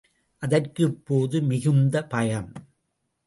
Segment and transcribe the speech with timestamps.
[0.41, 2.51] அதற்கு இப்போது மிகுந்த பயம்.